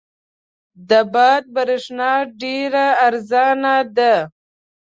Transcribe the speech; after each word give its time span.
د 0.89 0.91
باد 1.13 1.43
برېښنا 1.55 2.11
ډېره 2.41 2.85
ارزانه 3.07 3.75
ده. 3.97 4.15